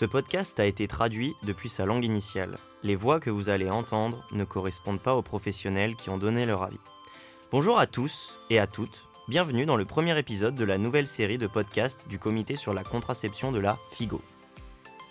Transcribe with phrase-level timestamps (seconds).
[0.00, 2.56] Ce podcast a été traduit depuis sa langue initiale.
[2.82, 6.62] Les voix que vous allez entendre ne correspondent pas aux professionnels qui ont donné leur
[6.62, 6.80] avis.
[7.52, 11.36] Bonjour à tous et à toutes, bienvenue dans le premier épisode de la nouvelle série
[11.36, 14.22] de podcasts du Comité sur la contraception de la FIGO.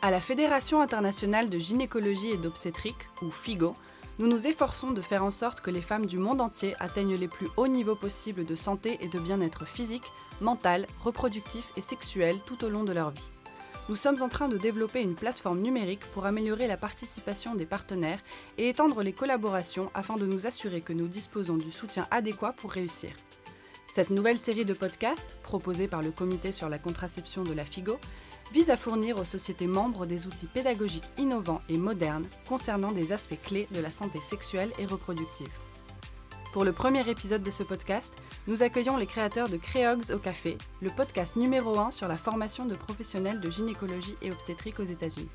[0.01, 3.75] À la Fédération internationale de gynécologie et d'obstétrique, ou FIGO,
[4.17, 7.27] nous nous efforçons de faire en sorte que les femmes du monde entier atteignent les
[7.27, 12.65] plus hauts niveaux possibles de santé et de bien-être physique, mental, reproductif et sexuel tout
[12.65, 13.29] au long de leur vie.
[13.89, 18.21] Nous sommes en train de développer une plateforme numérique pour améliorer la participation des partenaires
[18.59, 22.71] et étendre les collaborations afin de nous assurer que nous disposons du soutien adéquat pour
[22.71, 23.09] réussir.
[23.87, 27.97] Cette nouvelle série de podcasts, proposée par le Comité sur la contraception de la FIGO,
[28.53, 33.41] vise à fournir aux sociétés membres des outils pédagogiques innovants et modernes concernant des aspects
[33.43, 35.49] clés de la santé sexuelle et reproductive.
[36.51, 38.11] Pour le premier épisode de ce podcast,
[38.47, 42.65] nous accueillons les créateurs de Créogs au Café, le podcast numéro 1 sur la formation
[42.65, 45.29] de professionnels de gynécologie et obstétrique aux États-Unis.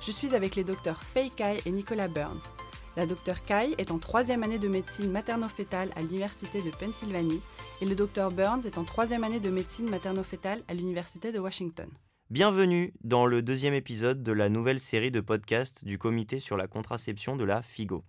[0.00, 2.54] Je suis avec les docteurs Faye Kai et Nicolas Burns.
[2.96, 7.40] La docteur Kai est en troisième année de médecine materno-fétale à l'Université de Pennsylvanie
[7.80, 11.88] et le docteur Burns est en troisième année de médecine materno-fétale à l'Université de Washington.
[12.30, 16.68] Bienvenue dans le deuxième épisode de la nouvelle série de podcasts du Comité sur la
[16.68, 18.04] contraception de la FIGO.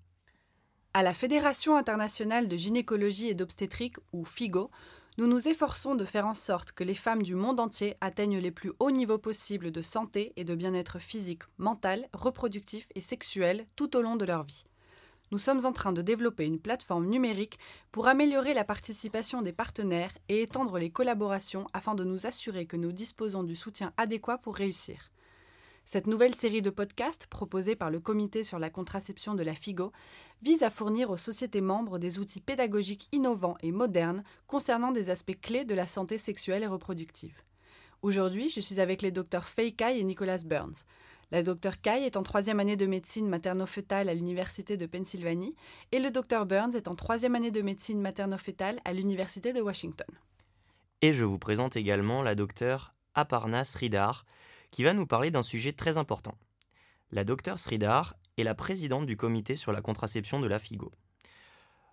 [0.95, 4.69] À la Fédération internationale de gynécologie et d'obstétrique, ou FIGO,
[5.17, 8.51] nous nous efforçons de faire en sorte que les femmes du monde entier atteignent les
[8.51, 13.97] plus hauts niveaux possibles de santé et de bien-être physique, mental, reproductif et sexuel tout
[13.97, 14.65] au long de leur vie.
[15.31, 17.57] Nous sommes en train de développer une plateforme numérique
[17.91, 22.77] pour améliorer la participation des partenaires et étendre les collaborations afin de nous assurer que
[22.77, 25.09] nous disposons du soutien adéquat pour réussir.
[25.85, 29.91] Cette nouvelle série de podcasts, proposée par le Comité sur la contraception de la FIGO,
[30.41, 35.39] vise à fournir aux sociétés membres des outils pédagogiques innovants et modernes concernant des aspects
[35.39, 37.41] clés de la santé sexuelle et reproductive.
[38.01, 40.83] Aujourd'hui, je suis avec les docteurs Faye Kai et Nicolas Burns.
[41.31, 45.55] La docteur Kai est en troisième année de médecine materno-fœtale à l'Université de Pennsylvanie
[45.91, 50.07] et le docteur Burns est en troisième année de médecine materno-fœtale à l'Université de Washington.
[51.01, 54.25] Et je vous présente également la docteure Aparna Sridhar,
[54.73, 56.35] qui va nous parler d'un sujet très important.
[57.11, 60.91] La docteure Sridhar est la présidente du comité sur la contraception de la FIGO.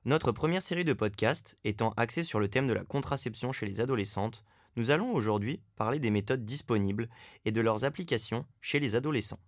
[0.07, 3.83] Notre première série de podcasts étant axée sur le thème de la contraception chez les
[3.83, 4.45] adolescentes,
[4.77, 7.11] nous allons aujourd'hui parler des méthodes disponibles
[7.45, 9.41] et de leurs applications chez les adolescents.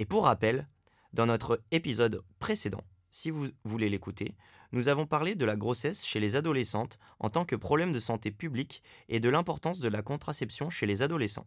[0.00, 0.66] Et pour rappel,
[1.12, 4.34] dans notre épisode précédent, si vous voulez l'écouter,
[4.72, 8.32] nous avons parlé de la grossesse chez les adolescentes en tant que problème de santé
[8.32, 11.46] publique et de l'importance de la contraception chez les adolescents.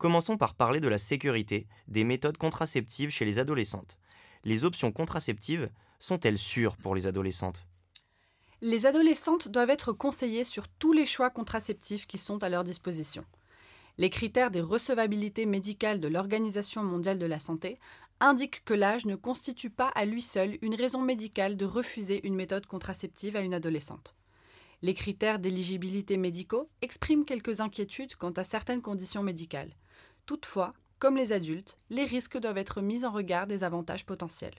[0.00, 3.98] Commençons par parler de la sécurité des méthodes contraceptives chez les adolescentes.
[4.44, 5.68] Les options contraceptives
[5.98, 7.66] sont-elles sûres pour les adolescentes?
[8.62, 13.26] Les adolescentes doivent être conseillées sur tous les choix contraceptifs qui sont à leur disposition.
[13.98, 17.78] Les critères des recevabilités médicales de l'Organisation mondiale de la santé
[18.20, 22.36] indiquent que l'âge ne constitue pas à lui seul une raison médicale de refuser une
[22.36, 24.14] méthode contraceptive à une adolescente.
[24.82, 29.76] Les critères d'éligibilité médicaux expriment quelques inquiétudes quant à certaines conditions médicales.
[30.24, 34.54] Toutefois, comme les adultes, les risques doivent être mis en regard des avantages potentiels.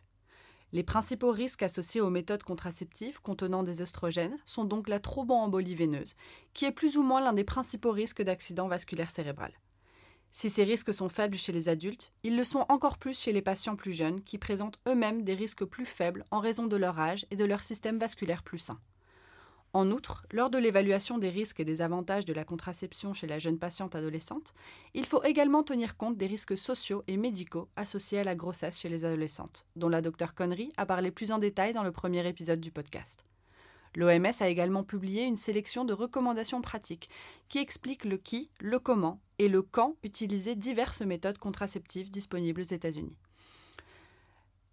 [0.74, 6.16] Les principaux risques associés aux méthodes contraceptives contenant des œstrogènes sont donc la thromboembolie veineuse,
[6.54, 9.54] qui est plus ou moins l'un des principaux risques d'accident vasculaire cérébral.
[10.30, 13.42] Si ces risques sont faibles chez les adultes, ils le sont encore plus chez les
[13.42, 17.26] patients plus jeunes qui présentent eux-mêmes des risques plus faibles en raison de leur âge
[17.32, 18.80] et de leur système vasculaire plus sain.
[19.74, 23.40] En outre, lors de l'évaluation des risques et des avantages de la contraception chez la
[23.40, 24.54] jeune patiente adolescente,
[24.94, 28.90] il faut également tenir compte des risques sociaux et médicaux associés à la grossesse chez
[28.90, 32.60] les adolescentes, dont la docteure Connery a parlé plus en détail dans le premier épisode
[32.60, 33.26] du podcast.
[33.96, 37.10] L'OMS a également publié une sélection de recommandations pratiques
[37.48, 42.64] qui expliquent le qui, le comment et le quand utiliser diverses méthodes contraceptives disponibles aux
[42.64, 43.16] États-Unis.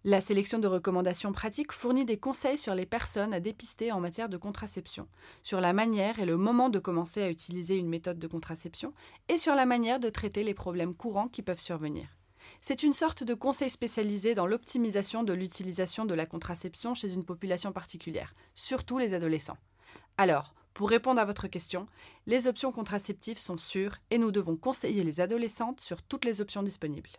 [0.05, 4.29] La sélection de recommandations pratiques fournit des conseils sur les personnes à dépister en matière
[4.29, 5.09] de contraception,
[5.43, 8.93] sur la manière et le moment de commencer à utiliser une méthode de contraception
[9.27, 12.07] et sur la manière de traiter les problèmes courants qui peuvent survenir.
[12.61, 17.25] C'est une sorte de conseil spécialisé dans l'optimisation de l'utilisation de la contraception chez une
[17.25, 19.57] population particulière, surtout les adolescents.
[20.17, 21.87] Alors, pour répondre à votre question,
[22.25, 26.63] les options contraceptives sont sûres et nous devons conseiller les adolescentes sur toutes les options
[26.63, 27.09] disponibles.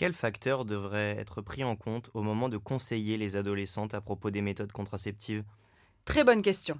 [0.00, 4.30] Quels facteurs devraient être pris en compte au moment de conseiller les adolescentes à propos
[4.30, 5.44] des méthodes contraceptives?
[6.06, 6.78] Très bonne question.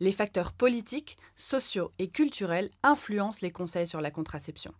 [0.00, 4.72] Les facteurs politiques, sociaux et culturels influencent les conseils sur la contraception.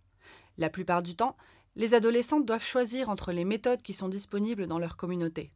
[0.57, 1.37] La plupart du temps,
[1.75, 5.53] les adolescentes doivent choisir entre les méthodes qui sont disponibles dans leur communauté.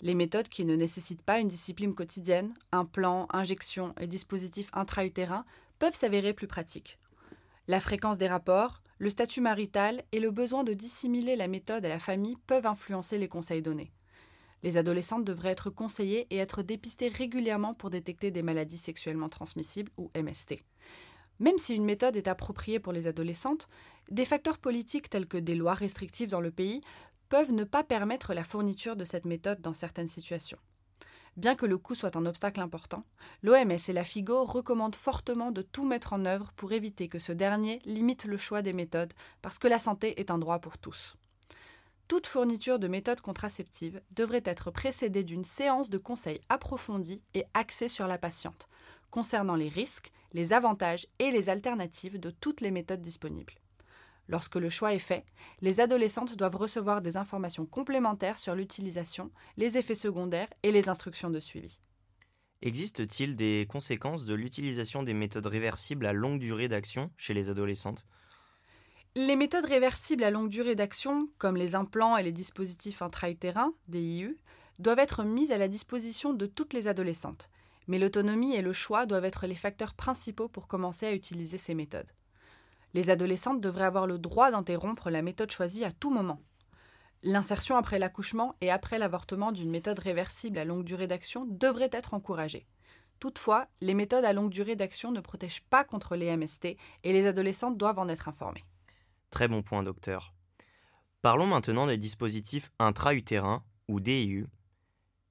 [0.00, 5.44] Les méthodes qui ne nécessitent pas une discipline quotidienne, un plan, injection et dispositif intra-utérin
[5.78, 6.98] peuvent s'avérer plus pratiques.
[7.68, 11.88] La fréquence des rapports, le statut marital et le besoin de dissimuler la méthode à
[11.88, 13.92] la famille peuvent influencer les conseils donnés.
[14.62, 19.90] Les adolescentes devraient être conseillées et être dépistées régulièrement pour détecter des maladies sexuellement transmissibles
[19.96, 20.62] ou MST.
[21.38, 23.70] Même si une méthode est appropriée pour les adolescentes,
[24.10, 26.82] des facteurs politiques tels que des lois restrictives dans le pays
[27.30, 30.58] peuvent ne pas permettre la fourniture de cette méthode dans certaines situations.
[31.40, 33.02] Bien que le coût soit un obstacle important,
[33.42, 37.32] l'OMS et la FIGO recommandent fortement de tout mettre en œuvre pour éviter que ce
[37.32, 41.16] dernier limite le choix des méthodes, parce que la santé est un droit pour tous.
[42.08, 47.88] Toute fourniture de méthodes contraceptives devrait être précédée d'une séance de conseil approfondie et axée
[47.88, 48.68] sur la patiente,
[49.10, 53.54] concernant les risques, les avantages et les alternatives de toutes les méthodes disponibles.
[54.30, 55.24] Lorsque le choix est fait,
[55.60, 61.30] les adolescentes doivent recevoir des informations complémentaires sur l'utilisation, les effets secondaires et les instructions
[61.30, 61.80] de suivi.
[62.62, 68.06] Existe-t-il des conséquences de l'utilisation des méthodes réversibles à longue durée d'action chez les adolescentes?
[69.16, 74.36] Les méthodes réversibles à longue durée d'action, comme les implants et les dispositifs intra-utérins, DIU,
[74.78, 77.50] doivent être mises à la disposition de toutes les adolescentes,
[77.88, 81.74] mais l'autonomie et le choix doivent être les facteurs principaux pour commencer à utiliser ces
[81.74, 82.12] méthodes.
[82.94, 86.40] Les adolescentes devraient avoir le droit d'interrompre la méthode choisie à tout moment.
[87.22, 92.14] L'insertion après l'accouchement et après l'avortement d'une méthode réversible à longue durée d'action devrait être
[92.14, 92.66] encouragée.
[93.18, 97.26] Toutefois, les méthodes à longue durée d'action ne protègent pas contre les MST et les
[97.26, 98.64] adolescentes doivent en être informées.
[99.28, 100.32] Très bon point, docteur.
[101.20, 104.46] Parlons maintenant des dispositifs intra-utérins ou DIU.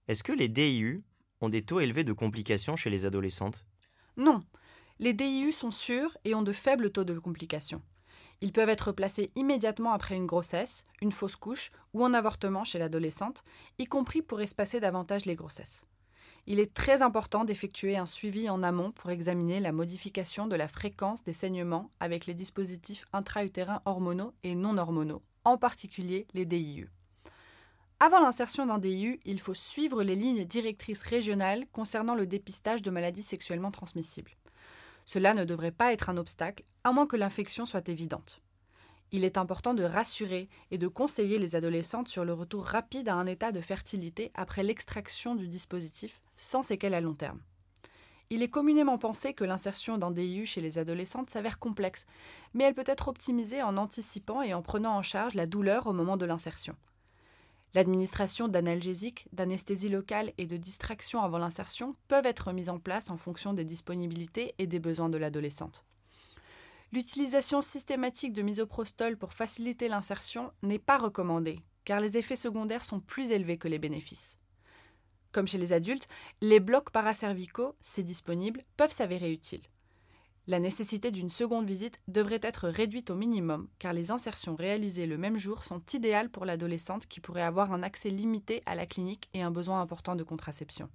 [0.08, 1.04] Est-ce que les DIU
[1.42, 3.66] ont des taux élevés de complications chez les adolescentes?
[4.16, 4.44] Non,
[5.02, 7.82] les DIU sont sûrs et ont de faibles taux de complications.
[8.42, 12.80] Ils peuvent être placés immédiatement après une grossesse, une fausse couche ou un avortement chez
[12.80, 13.44] l'adolescente,
[13.78, 15.86] y compris pour espacer davantage les grossesses.
[16.48, 20.68] Il est très important d'effectuer un suivi en amont pour examiner la modification de la
[20.68, 26.90] fréquence des saignements avec les dispositifs intra-utérins hormonaux et non hormonaux, en particulier les DIU.
[28.02, 32.92] Avant l'insertion d'un DIU, il faut suivre les lignes directrices régionales concernant le dépistage de
[32.92, 34.32] maladies sexuellement transmissibles.
[35.12, 38.44] Cela ne devrait pas être un obstacle, à moins que l'infection soit évidente.
[39.12, 43.16] Il est important de rassurer et de conseiller les adolescentes sur le retour rapide à
[43.16, 47.42] un état de fertilité après l'extraction du dispositif, sans séquelles à long terme.
[48.30, 52.06] Il est communément pensé que l'insertion d'un DIU chez les adolescentes s'avère complexe,
[52.54, 55.94] mais elle peut être optimisée en anticipant et en prenant en charge la douleur au
[55.94, 56.76] moment de l'insertion.
[57.76, 63.18] L'administration d'analgésiques, d'anesthésie locale et de distraction avant l'insertion peuvent être mises en place en
[63.18, 65.86] fonction des disponibilités et des besoins de l'adolescente.
[66.92, 73.00] L'utilisation systématique de misoprostol pour faciliter l'insertion n'est pas recommandée, car les effets secondaires sont
[73.00, 74.40] plus élevés que les bénéfices.
[75.32, 76.08] Comme chez les adultes,
[76.42, 79.62] les blocs paracervicaux, si disponibles, peuvent s'avérer utiles.
[80.48, 85.18] La nécessité d'une seconde visite devrait être réduite au minimum, car les insertions réalisées le
[85.18, 89.30] même jour sont idéales pour l'adolescente qui pourrait avoir un accès limité à la clinique
[89.34, 90.90] et un besoin important de contraception.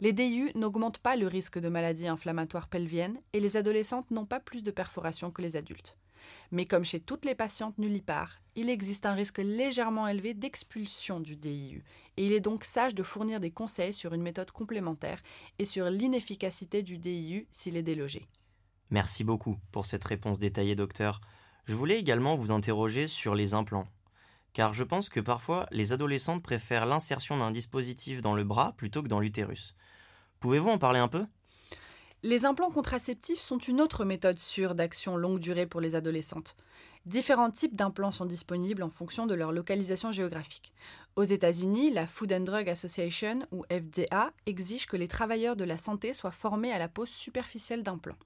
[0.00, 4.40] Les DIU n'augmentent pas le risque de maladies inflammatoires pelviennes et les adolescentes n'ont pas
[4.40, 5.96] plus de perforations que les adultes.
[6.50, 11.36] Mais comme chez toutes les patientes nullipares, il existe un risque légèrement élevé d'expulsion du
[11.36, 11.84] DIU,
[12.16, 15.22] et il est donc sage de fournir des conseils sur une méthode complémentaire
[15.58, 18.28] et sur l'inefficacité du DIU s'il est délogé.
[18.92, 21.22] Merci beaucoup pour cette réponse détaillée, docteur.
[21.64, 23.88] Je voulais également vous interroger sur les implants.
[24.52, 29.02] Car je pense que parfois les adolescentes préfèrent l'insertion d'un dispositif dans le bras plutôt
[29.02, 29.74] que dans l'utérus.
[30.40, 31.24] Pouvez-vous en parler un peu?
[32.22, 36.54] Les implants contraceptifs sont une autre méthode sûre d'action longue durée pour les adolescentes.
[37.06, 40.74] Différents types d'implants sont disponibles en fonction de leur localisation géographique.
[41.16, 45.78] Aux États-Unis, la Food and Drug Association, ou FDA, exige que les travailleurs de la
[45.78, 48.18] santé soient formés à la pose superficielle d'implants.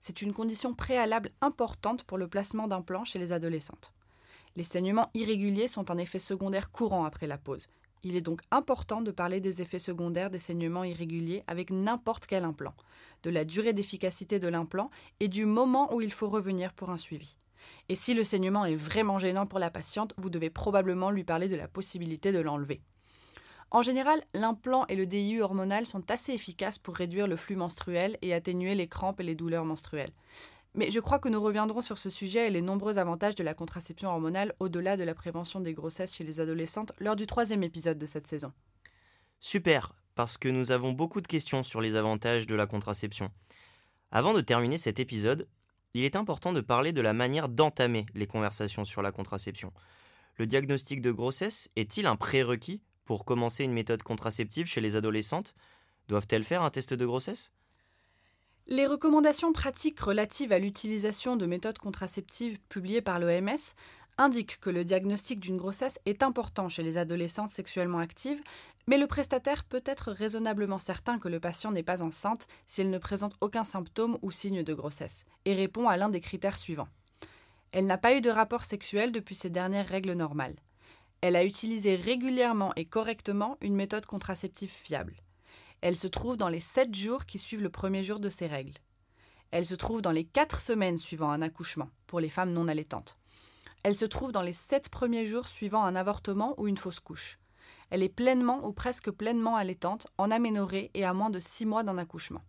[0.00, 3.92] C'est une condition préalable importante pour le placement d'implants chez les adolescentes.
[4.56, 7.68] Les saignements irréguliers sont un effet secondaire courant après la pause.
[8.04, 12.44] Il est donc important de parler des effets secondaires des saignements irréguliers avec n'importe quel
[12.44, 12.74] implant,
[13.24, 14.90] de la durée d'efficacité de l'implant
[15.20, 17.36] et du moment où il faut revenir pour un suivi.
[17.88, 21.48] Et si le saignement est vraiment gênant pour la patiente, vous devez probablement lui parler
[21.48, 22.80] de la possibilité de l'enlever.
[23.70, 28.16] En général, l'implant et le DIU hormonal sont assez efficaces pour réduire le flux menstruel
[28.22, 30.12] et atténuer les crampes et les douleurs menstruelles.
[30.74, 33.54] Mais je crois que nous reviendrons sur ce sujet et les nombreux avantages de la
[33.54, 37.98] contraception hormonale au-delà de la prévention des grossesses chez les adolescentes lors du troisième épisode
[37.98, 38.52] de cette saison.
[39.40, 43.30] Super, parce que nous avons beaucoup de questions sur les avantages de la contraception.
[44.10, 45.46] Avant de terminer cet épisode,
[45.94, 49.72] il est important de parler de la manière d'entamer les conversations sur la contraception.
[50.36, 55.54] Le diagnostic de grossesse est-il un prérequis pour commencer une méthode contraceptive chez les adolescentes
[56.08, 57.52] Doivent-elles faire un test de grossesse?
[58.66, 63.56] Les recommandations pratiques relatives à l'utilisation de méthodes contraceptives publiées par l'OMS
[64.18, 68.42] indiquent que le diagnostic d'une grossesse est important chez les adolescentes sexuellement actives,
[68.86, 72.90] mais le prestataire peut être raisonnablement certain que le patient n'est pas enceinte si elle
[72.90, 76.90] ne présente aucun symptôme ou signe de grossesse, et répond à l'un des critères suivants.
[77.72, 80.56] Elle n'a pas eu de rapport sexuel depuis ses dernières règles normales.
[81.20, 85.16] Elle a utilisé régulièrement et correctement une méthode contraceptive fiable.
[85.80, 88.78] Elle se trouve dans les 7 jours qui suivent le premier jour de ses règles.
[89.50, 93.18] Elle se trouve dans les 4 semaines suivant un accouchement, pour les femmes non allaitantes.
[93.82, 97.38] Elle se trouve dans les 7 premiers jours suivant un avortement ou une fausse couche.
[97.90, 101.82] Elle est pleinement ou presque pleinement allaitante, en aménorrhée et à moins de 6 mois
[101.82, 102.42] d'un accouchement.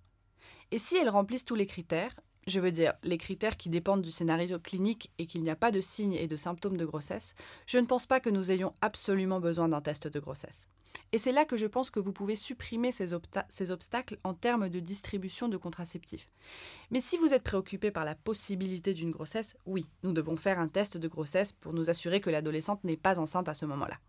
[0.72, 2.16] Et si elles remplissent tous les critères,
[2.50, 5.72] je veux dire les critères qui dépendent du scénario clinique et qu'il n'y a pas
[5.72, 9.40] de signes et de symptômes de grossesse, je ne pense pas que nous ayons absolument
[9.40, 10.68] besoin d'un test de grossesse.
[11.12, 14.80] Et c'est là que je pense que vous pouvez supprimer ces, obstacles en termes de
[14.80, 16.30] distribution de contraceptifs.
[16.92, 20.68] Mais si vous êtes préoccupé par la possibilité d'une grossesse, oui, nous devons faire un
[20.68, 24.00] test de grossesse pour nous assurer que l'adolescente n'est pas enceinte à ce moment-là.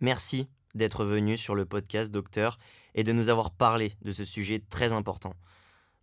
[0.00, 2.58] Merci d'être venu sur le podcast Docteur
[2.94, 5.34] et de nous avoir parlé de ce sujet très important.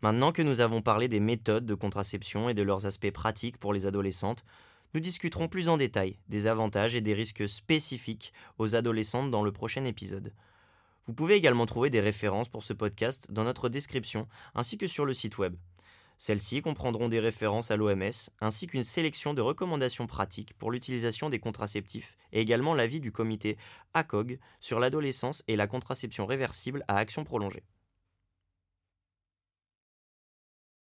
[0.04, 3.74] Maintenant que nous avons parlé des méthodes de contraception et de leurs aspects pratiques pour
[3.74, 4.46] les adolescentes,
[4.94, 9.52] nous discuterons plus en détail des avantages et des risques spécifiques aux adolescentes dans le
[9.52, 10.34] prochain épisode.
[11.08, 15.04] Vous pouvez également trouver des références pour ce podcast dans notre description ainsi que sur
[15.04, 15.56] le site web.
[16.20, 21.40] Celles-ci comprendront des références à l'OMS ainsi qu'une sélection de recommandations pratiques pour l'utilisation des
[21.40, 23.58] contraceptifs et également l'avis du comité
[23.96, 27.64] ACOG sur l'adolescence et la contraception réversible à action prolongée.